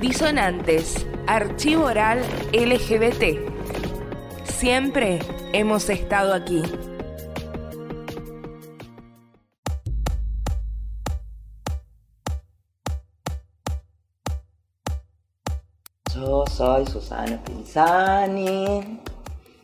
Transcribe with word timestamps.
Disonantes, 0.00 1.06
Archivo 1.26 1.86
Oral 1.86 2.20
LGBT. 2.52 3.38
Siempre 4.44 5.20
hemos 5.54 5.88
estado 5.88 6.34
aquí. 6.34 6.62
Yo 16.14 16.44
soy 16.46 16.86
Susana 16.86 17.42
Pinzani, 17.44 19.00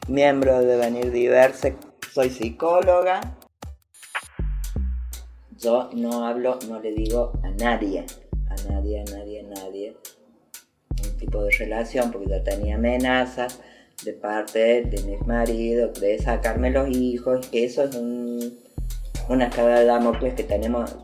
miembro 0.08 0.60
de 0.60 0.76
Venir 0.76 1.12
Diverse, 1.12 1.76
soy 2.10 2.30
psicóloga. 2.30 3.36
Yo 5.58 5.90
no 5.92 6.26
hablo, 6.26 6.58
no 6.68 6.80
le 6.80 6.92
digo 6.92 7.32
a 7.42 7.50
nadie, 7.50 8.06
a 8.48 8.54
nadie, 8.70 9.00
a 9.00 9.04
nadie, 9.04 9.40
a 9.40 9.42
nadie, 9.44 9.96
tipo 11.27 11.42
de 11.42 11.51
relación, 11.51 12.10
porque 12.12 12.28
ya 12.28 12.45
tenía 12.45 12.74
amenazas 12.74 13.60
de 14.05 14.12
parte 14.12 14.83
de 14.83 15.02
mis 15.05 15.27
maridos, 15.27 16.01
de 16.01 16.19
sacarme 16.19 16.70
los 16.70 16.88
hijos, 16.88 17.46
que 17.48 17.65
eso 17.65 17.84
es 17.84 17.95
un, 17.95 18.59
una 19.29 19.46
escala 19.46 19.80
de 19.80 19.87
Damocles 19.87 20.34
que 20.34 20.45
tenemos, 20.45 20.96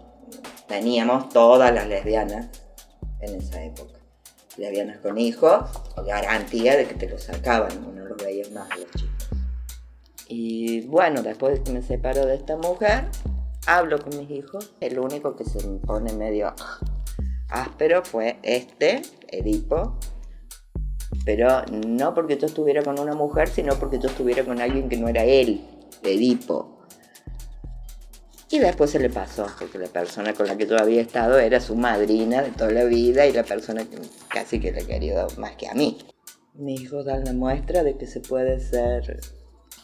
teníamos 0.67 1.29
todas 1.29 1.73
las 1.73 1.89
lesbianas 1.89 2.49
en 3.21 3.37
esa 3.37 3.65
época 3.65 3.99
lesbianas 4.59 4.99
con 4.99 5.19
hijos, 5.19 5.71
garantía 6.05 6.77
de 6.77 6.87
que 6.87 6.95
te 6.95 7.09
lo 7.09 7.19
sacaban, 7.19 7.95
no 7.95 8.05
los 8.05 8.17
veías 8.23 8.51
más 8.51 8.69
los 8.77 8.91
chicos. 8.91 9.29
Y 10.29 10.83
bueno, 10.83 11.23
después 11.23 11.55
de 11.55 11.63
que 11.63 11.73
me 11.73 11.83
separo 11.83 12.27
de 12.27 12.35
esta 12.35 12.57
mujer, 12.57 13.05
hablo 13.67 13.99
con 13.99 14.19
mis 14.19 14.31
hijos. 14.31 14.73
El 14.81 14.99
único 14.99 15.37
que 15.37 15.45
se 15.45 15.67
me 15.67 15.79
pone 15.79 16.13
medio 16.13 16.55
áspero 17.49 18.05
fue 18.05 18.39
este, 18.43 19.03
Edipo. 19.29 19.99
Pero 21.29 21.63
no 21.87 22.15
porque 22.15 22.39
yo 22.39 22.47
estuviera 22.47 22.83
con 22.83 22.99
una 22.99 23.15
mujer, 23.15 23.51
sino 23.51 23.75
porque 23.75 23.99
yo 23.99 24.09
estuviera 24.09 24.45
con 24.45 24.63
alguien 24.63 24.89
que 24.89 24.97
no 24.97 25.09
era 25.09 25.25
él, 25.25 25.61
Edipo. 26.03 26.79
Y 28.51 28.59
después 28.61 28.91
se 28.91 28.99
le 28.99 29.11
pasó, 29.11 29.47
porque 29.59 29.77
la 29.77 29.89
persona 29.89 30.33
con 30.33 30.47
la 30.47 30.57
que 30.57 30.67
yo 30.67 30.79
había 30.79 31.03
estado 31.03 31.39
era 31.39 31.61
su 31.61 31.77
madrina 31.77 32.41
de 32.41 32.51
toda 32.53 32.71
la 32.71 32.85
vida 32.85 33.27
y 33.27 33.35
la 33.35 33.43
persona 33.43 33.85
que 33.85 33.99
casi 34.29 34.59
que 34.59 34.73
le 34.73 34.87
quería 34.87 35.27
más 35.37 35.55
que 35.57 35.69
a 35.69 35.75
mí. 35.75 35.99
Mis 36.55 36.81
hijos 36.81 37.05
dan 37.05 37.27
la 37.27 37.35
muestra 37.35 37.83
de 37.83 37.99
que 37.99 38.07
se 38.07 38.21
puede 38.21 38.59
ser 38.59 39.21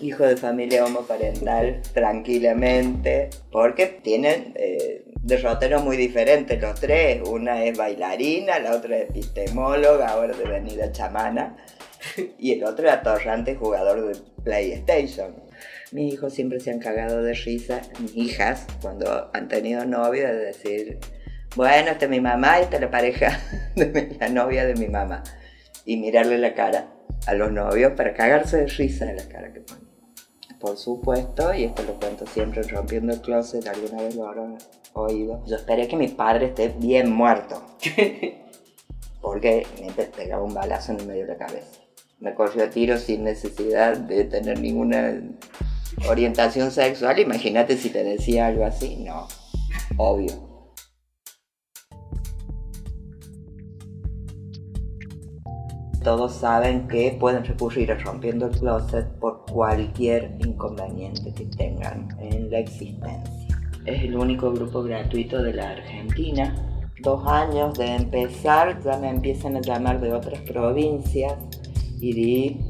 hijo 0.00 0.24
de 0.24 0.38
familia 0.38 0.86
homoparental 0.86 1.82
tranquilamente, 1.92 3.28
porque 3.52 4.00
tienen 4.02 4.54
eh, 4.56 5.13
derroteros 5.24 5.82
muy 5.82 5.96
diferentes 5.96 6.60
los 6.60 6.78
tres. 6.78 7.22
Una 7.26 7.64
es 7.64 7.76
bailarina, 7.76 8.58
la 8.58 8.76
otra 8.76 8.98
es 8.98 9.10
epistemóloga, 9.10 10.08
ahora 10.08 10.36
de 10.36 10.44
venida 10.44 10.92
chamana, 10.92 11.56
y 12.38 12.52
el 12.52 12.64
otro 12.64 12.86
es 12.86 12.92
atorrante 12.92 13.56
jugador 13.56 14.14
de 14.14 14.20
PlayStation. 14.42 15.42
Mis 15.92 16.14
hijos 16.14 16.34
siempre 16.34 16.60
se 16.60 16.70
han 16.70 16.78
cagado 16.78 17.22
de 17.22 17.34
risa, 17.34 17.80
mis 18.00 18.16
hijas, 18.16 18.66
cuando 18.82 19.30
han 19.32 19.48
tenido 19.48 19.84
novia, 19.84 20.32
de 20.32 20.46
decir, 20.46 20.98
bueno, 21.56 21.90
esta 21.90 22.04
es 22.04 22.10
mi 22.10 22.20
mamá, 22.20 22.60
esta 22.60 22.76
es 22.76 22.82
la 22.82 22.90
pareja 22.90 23.40
de 23.76 24.16
la 24.20 24.28
novia 24.28 24.66
de 24.66 24.74
mi 24.74 24.88
mamá. 24.88 25.22
Y 25.86 25.98
mirarle 25.98 26.38
la 26.38 26.54
cara 26.54 26.88
a 27.26 27.34
los 27.34 27.52
novios 27.52 27.92
para 27.92 28.14
cagarse 28.14 28.58
de 28.58 28.66
risa 28.66 29.06
de 29.06 29.14
la 29.14 29.28
cara 29.28 29.52
que 29.52 29.60
ponen. 29.60 29.93
Por 30.64 30.78
supuesto, 30.78 31.52
y 31.52 31.64
esto 31.64 31.82
lo 31.82 31.92
cuento 32.00 32.24
siempre 32.26 32.62
rompiendo 32.62 33.12
el 33.12 33.20
closet, 33.20 33.68
alguna 33.68 34.00
vez 34.00 34.16
lo 34.16 34.26
habrán 34.26 34.56
oído. 34.94 35.44
Yo 35.44 35.56
esperé 35.56 35.86
que 35.88 35.96
mi 35.98 36.08
padre 36.08 36.46
esté 36.46 36.68
bien 36.68 37.12
muerto. 37.12 37.62
Porque 39.20 39.66
me 39.78 40.04
pegaba 40.04 40.42
un 40.42 40.54
balazo 40.54 40.92
en 40.92 41.00
el 41.00 41.06
medio 41.06 41.26
de 41.26 41.32
la 41.32 41.36
cabeza. 41.36 41.80
Me 42.18 42.34
corrió 42.34 42.64
a 42.64 42.70
tiro 42.70 42.96
sin 42.96 43.24
necesidad 43.24 43.98
de 43.98 44.24
tener 44.24 44.58
ninguna 44.58 45.20
orientación 46.08 46.70
sexual, 46.70 47.18
imagínate 47.18 47.76
si 47.76 47.90
te 47.90 48.02
decía 48.02 48.46
algo 48.46 48.64
así, 48.64 48.96
no, 49.04 49.28
obvio. 49.98 50.54
Todos 56.02 56.34
saben 56.34 56.88
que 56.88 57.16
pueden 57.18 57.44
recurrir 57.44 57.92
a 57.92 57.96
rompiendo 57.96 58.46
el 58.46 58.58
closet 58.58 59.06
por 59.18 59.33
cualquier 59.54 60.36
inconveniente 60.44 61.32
que 61.32 61.46
tengan 61.46 62.08
en 62.18 62.50
la 62.50 62.58
existencia. 62.58 63.22
Es 63.86 64.02
el 64.02 64.16
único 64.16 64.50
grupo 64.52 64.82
gratuito 64.82 65.42
de 65.42 65.54
la 65.54 65.70
Argentina. 65.70 66.54
Dos 67.00 67.24
años 67.26 67.78
de 67.78 67.94
empezar 67.94 68.82
ya 68.82 68.98
me 68.98 69.10
empiezan 69.10 69.56
a 69.56 69.60
llamar 69.60 70.00
de 70.00 70.12
otras 70.12 70.40
provincias 70.40 71.34
y 72.00 72.12
di 72.12 72.60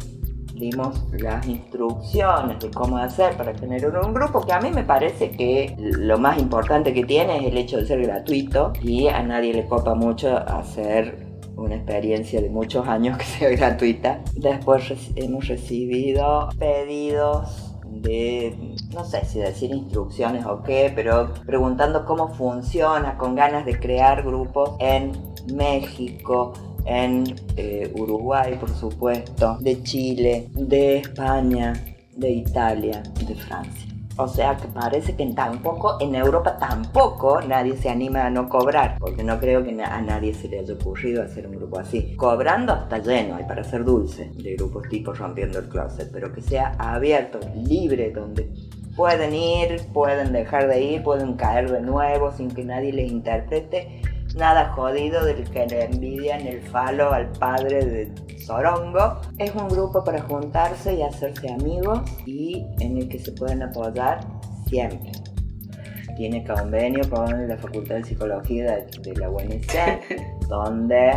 dimos 0.55 1.03
las 1.21 1.47
instrucciones 1.49 2.61
de 2.61 2.71
cómo 2.71 2.99
hacer 2.99 3.37
para 3.37 3.53
tener 3.53 3.87
un, 3.89 4.15
grupo 4.15 4.41
que 4.41 4.53
a 4.53 4.61
mí 4.61 4.71
me 4.71 4.84
parece 4.84 5.33
que 5.33 5.75
lo 5.78 6.16
más 6.16 6.39
importante 6.39 6.95
que 6.95 7.05
tiene 7.05 7.39
es 7.39 7.45
el 7.47 7.59
hecho 7.59 7.78
de 7.78 7.87
ser 7.87 8.03
gratuito 8.03 8.72
y 8.81 9.09
a 9.09 9.21
nadie 9.22 9.53
le 9.53 9.66
copa 9.66 9.97
mucho 9.97 10.37
hacer 10.37 11.24
una 11.56 11.76
experiencia 11.76 12.41
de 12.41 12.50
muchos 12.50 12.87
años 12.87 13.19
que 13.19 13.25
sea 13.38 13.50
gratuita. 13.50 14.20
Después 14.34 14.92
hemos 15.16 15.48
recibido 15.48 16.48
pedidos 16.59 17.75
de, 17.87 18.76
no 18.92 19.04
sé 19.04 19.25
si 19.25 19.38
decir 19.38 19.70
instrucciones 19.70 20.44
o 20.47 20.62
qué, 20.62 20.92
pero 20.94 21.32
preguntando 21.47 22.04
cómo 22.04 22.34
funciona, 22.34 23.16
con 23.16 23.34
ganas 23.34 23.65
de 23.65 23.78
crear 23.78 24.22
grupos 24.25 24.72
en 24.81 25.12
México, 25.54 26.53
en 26.84 27.25
eh, 27.56 27.92
Uruguay, 27.97 28.56
por 28.59 28.71
supuesto, 28.71 29.56
de 29.60 29.82
Chile, 29.82 30.48
de 30.53 30.98
España, 30.98 31.72
de 32.16 32.31
Italia, 32.31 33.03
de 33.26 33.34
Francia. 33.34 33.94
O 34.17 34.29
sea 34.29 34.57
que 34.57 34.69
parece 34.69 35.17
que 35.17 35.27
tampoco, 35.35 35.97
en 36.01 36.15
Europa 36.15 36.57
tampoco 36.57 37.41
nadie 37.41 37.77
se 37.77 37.89
anima 37.91 38.27
a 38.27 38.31
no 38.31 38.49
cobrar, 38.49 38.97
porque 39.01 39.25
no 39.25 39.41
creo 39.41 39.65
que 39.65 39.83
a 39.83 40.01
nadie 40.01 40.33
se 40.33 40.49
le 40.49 40.61
haya 40.61 40.75
ocurrido 40.75 41.23
hacer 41.23 41.49
un 41.49 41.57
grupo 41.57 41.81
así. 41.81 42.15
Cobrando 42.15 42.75
está 42.75 42.99
lleno, 42.99 43.35
hay 43.35 43.45
para 43.45 43.65
ser 43.65 43.85
dulce, 43.85 44.31
de 44.37 44.55
grupos 44.55 44.89
tipo 44.89 45.13
rompiendo 45.13 45.59
el 45.59 45.69
closet, 45.69 46.11
pero 46.13 46.33
que 46.33 46.43
sea 46.43 46.77
abierto, 46.79 47.41
libre, 47.57 48.13
donde 48.13 48.49
pueden 48.95 49.35
ir, 49.35 49.83
pueden 49.93 50.33
dejar 50.33 50.69
de 50.69 50.81
ir, 50.81 51.03
pueden 51.03 51.35
caer 51.35 51.71
de 51.73 51.81
nuevo 51.81 52.31
sin 52.31 52.53
que 52.53 52.65
nadie 52.65 52.93
les 52.93 53.11
interprete 53.11 54.01
nada 54.34 54.72
jodido 54.72 55.25
del 55.25 55.49
que 55.50 55.67
le 55.67 55.84
envidian 55.84 56.47
el 56.47 56.61
falo 56.62 57.12
al 57.12 57.31
padre 57.33 57.84
de 57.84 58.39
Sorongo. 58.39 59.21
Es 59.39 59.55
un 59.55 59.69
grupo 59.69 60.03
para 60.03 60.22
juntarse 60.22 60.95
y 60.95 61.03
hacerse 61.03 61.53
amigos 61.53 62.00
y 62.27 62.67
en 62.81 62.99
el 62.99 63.09
que 63.09 63.19
se 63.19 63.33
pueden 63.33 63.62
apoyar 63.62 64.21
siempre. 64.67 65.12
Tiene 66.17 66.45
convenio 66.45 67.09
con 67.11 67.49
la 67.49 67.56
Facultad 67.56 67.97
de 67.97 68.05
Psicología 68.05 68.84
de, 69.03 69.15
la 69.17 69.31
UNC, 69.31 69.72
donde 70.49 71.12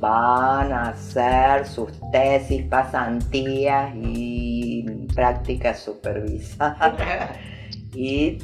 van 0.00 0.72
a 0.72 0.88
hacer 0.90 1.66
sus 1.66 1.90
tesis, 2.10 2.62
pasantías 2.64 3.94
y 3.94 4.82
prácticas 5.14 5.78
supervisadas 5.78 7.38
y 7.94 8.38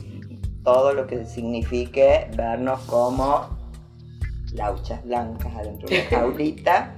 todo 0.62 0.94
lo 0.94 1.06
que 1.06 1.26
signifique 1.26 2.30
vernos 2.36 2.80
como 2.82 3.59
lauchas 4.54 5.02
blancas 5.04 5.54
adentro 5.54 5.88
de 5.88 5.98
la 5.98 6.04
jaulita, 6.10 6.94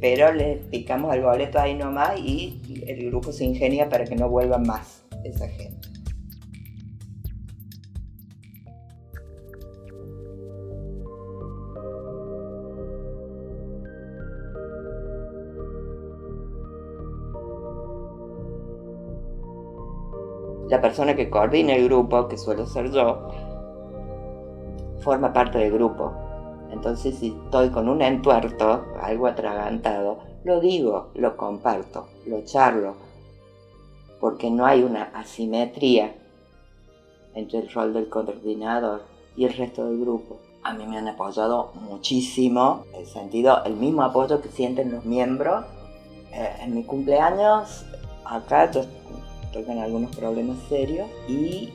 pero 0.00 0.32
le 0.32 0.56
picamos 0.70 1.14
el 1.14 1.22
boleto 1.22 1.58
ahí 1.58 1.74
nomás 1.74 2.18
y 2.18 2.84
el 2.86 3.06
grupo 3.06 3.32
se 3.32 3.44
ingenia 3.44 3.88
para 3.88 4.04
que 4.04 4.16
no 4.16 4.28
vuelva 4.28 4.58
más 4.58 5.04
esa 5.24 5.48
gente. 5.48 5.88
La 20.68 20.80
persona 20.80 21.16
que 21.16 21.28
coordina 21.28 21.74
el 21.74 21.86
grupo, 21.86 22.28
que 22.28 22.38
suelo 22.38 22.64
ser 22.64 22.92
yo, 22.92 23.28
forma 25.00 25.32
parte 25.32 25.58
del 25.58 25.72
grupo 25.72 26.29
entonces 26.70 27.16
si 27.16 27.28
estoy 27.44 27.70
con 27.70 27.88
un 27.88 28.02
entuerto, 28.02 28.84
algo 29.00 29.26
atragantado, 29.26 30.18
lo 30.44 30.60
digo, 30.60 31.08
lo 31.14 31.36
comparto, 31.36 32.06
lo 32.26 32.42
charlo, 32.44 32.94
porque 34.20 34.50
no 34.50 34.66
hay 34.66 34.82
una 34.82 35.04
asimetría 35.14 36.14
entre 37.34 37.60
el 37.60 37.70
rol 37.70 37.92
del 37.92 38.08
coordinador 38.08 39.02
y 39.36 39.44
el 39.44 39.54
resto 39.54 39.86
del 39.86 40.00
grupo. 40.00 40.38
A 40.62 40.74
mí 40.74 40.86
me 40.86 40.98
han 40.98 41.08
apoyado 41.08 41.72
muchísimo, 41.74 42.84
he 42.94 43.06
sentido 43.06 43.64
el 43.64 43.74
mismo 43.74 44.02
apoyo 44.02 44.42
que 44.42 44.48
sienten 44.48 44.92
los 44.92 45.04
miembros. 45.04 45.64
Eh, 46.32 46.56
en 46.60 46.74
mi 46.74 46.84
cumpleaños, 46.84 47.84
acá 48.24 48.70
yo 48.70 48.82
estoy 49.42 49.64
con 49.64 49.78
algunos 49.78 50.14
problemas 50.14 50.58
serios 50.68 51.08
y 51.28 51.70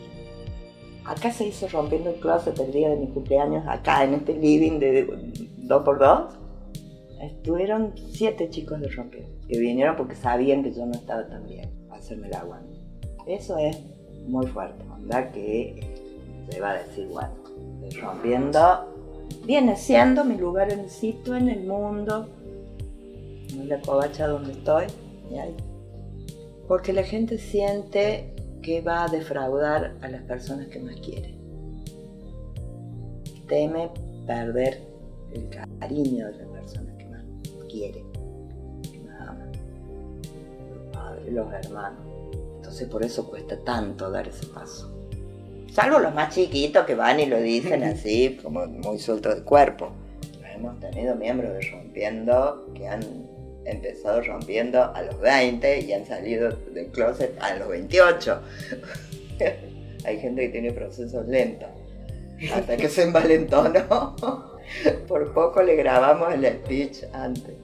Acá 1.06 1.32
se 1.32 1.48
hizo 1.48 1.68
rompiendo 1.68 2.10
el 2.10 2.20
closet 2.20 2.60
el 2.60 2.72
día 2.72 2.90
de 2.90 2.96
mi 2.96 3.08
cumpleaños, 3.08 3.64
acá 3.68 4.04
en 4.04 4.16
este 4.16 4.34
living 4.34 4.80
de 4.80 5.08
2x2. 5.68 6.28
Estuvieron 7.22 7.94
siete 8.12 8.50
chicos 8.50 8.80
de 8.82 8.90
rompiendo, 8.90 9.32
que 9.48 9.60
vinieron 9.60 9.96
porque 9.96 10.16
sabían 10.16 10.64
que 10.64 10.74
yo 10.74 10.86
no 10.86 10.94
estaba 10.94 11.28
tan 11.28 11.46
bien, 11.46 11.70
a 11.92 11.96
hacerme 11.96 12.28
el 12.28 12.34
aguante. 12.34 12.80
Eso 13.28 13.58
es 13.58 13.80
muy 14.28 14.48
fuerte, 14.48 14.84
onda 14.92 15.32
que 15.32 15.80
se 16.50 16.60
va 16.60 16.72
a 16.72 16.84
decir, 16.84 17.08
bueno, 17.08 17.34
rompiendo 18.02 18.60
viene 19.46 19.76
siendo 19.76 20.24
mi 20.24 20.38
lugar 20.38 20.72
en 20.72 20.82
el 20.82 20.90
sitio, 20.90 21.36
en 21.36 21.50
el 21.50 21.66
mundo, 21.66 22.28
en 23.50 23.70
la 23.70 23.80
covacha 23.82 24.28
donde 24.28 24.54
estoy, 24.54 24.86
porque 26.68 26.94
la 26.94 27.04
gente 27.04 27.38
siente 27.38 28.34
que 28.66 28.82
va 28.82 29.04
a 29.04 29.08
defraudar 29.08 29.94
a 30.02 30.08
las 30.08 30.24
personas 30.24 30.68
que 30.70 30.80
más 30.80 30.96
quiere. 30.96 31.36
Teme 33.48 33.92
perder 34.26 34.82
el 35.36 35.48
cariño 35.50 36.26
de 36.26 36.38
las 36.38 36.48
personas 36.48 36.96
que 36.98 37.06
más 37.06 37.24
quiere, 37.70 38.04
que 38.92 39.00
más 39.02 39.22
ama, 39.22 39.46
los 40.74 40.96
padres, 40.96 41.32
los 41.32 41.54
hermanos. 41.54 42.00
Entonces 42.56 42.88
por 42.88 43.06
eso 43.06 43.30
cuesta 43.30 43.56
tanto 43.64 44.10
dar 44.10 44.28
ese 44.28 44.48
paso. 44.48 44.92
Salvo 45.72 46.00
los 46.00 46.16
más 46.16 46.34
chiquitos 46.34 46.88
que 46.88 46.96
van 46.96 47.20
y 47.20 47.28
lo 47.28 47.40
dicen 47.40 47.84
así, 47.84 48.40
como 48.42 48.66
muy 48.66 48.98
suelto 48.98 49.30
de 49.30 49.44
cuerpo. 49.44 49.92
Hemos 50.56 50.80
tenido 50.80 51.14
miembros 51.16 51.54
de 51.54 51.70
Rompiendo 51.70 52.66
que 52.74 52.88
han 52.88 53.02
empezado 53.66 54.22
rompiendo 54.22 54.84
a 54.84 55.02
los 55.02 55.20
20 55.20 55.82
y 55.82 55.94
han 55.94 56.06
salido 56.06 56.52
del 56.74 56.88
closet 56.88 57.36
a 57.42 57.56
los 57.56 57.68
28. 57.70 58.42
Hay 60.06 60.20
gente 60.20 60.44
que 60.44 60.50
tiene 60.50 60.72
procesos 60.72 61.28
lentos. 61.28 61.70
Hasta 62.54 62.78
que 62.78 62.90
se 62.90 63.04
envalentonó. 63.04 63.86
Por 65.08 65.34
poco 65.34 65.62
le 65.62 65.76
grabamos 65.76 66.34
el 66.34 66.46
speech 66.46 67.04
antes. 67.14 67.56